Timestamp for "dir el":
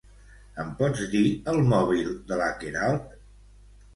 1.11-1.61